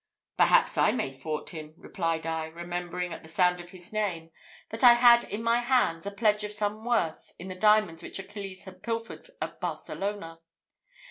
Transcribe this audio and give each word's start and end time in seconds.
"Perhaps 0.35 0.79
I 0.79 0.91
may 0.93 1.13
thwart 1.13 1.51
him," 1.51 1.75
replied 1.77 2.25
I, 2.25 2.47
remembering, 2.47 3.13
at 3.13 3.21
the 3.21 3.29
sound 3.29 3.59
of 3.59 3.69
his 3.69 3.93
name, 3.93 4.31
that 4.71 4.83
I 4.83 4.93
had 4.93 5.25
in 5.25 5.43
my 5.43 5.57
hands 5.59 6.07
a 6.07 6.11
pledge 6.11 6.43
of 6.43 6.51
some 6.51 6.83
worth 6.83 7.31
in 7.37 7.49
the 7.49 7.53
diamonds 7.55 8.01
which 8.01 8.17
Achilles 8.17 8.63
had 8.63 8.81
pilfered 8.81 9.29
at 9.39 9.61
Barcelona. 9.61 10.39